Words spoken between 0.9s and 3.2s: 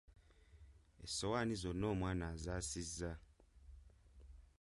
Essowaani zonna omwana azaasizza.